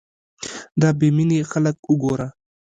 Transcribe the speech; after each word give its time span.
دا 0.81 0.89
بې 0.99 1.07
مينې 1.15 1.39
خلک 1.51 1.75
وګوره 1.91 2.27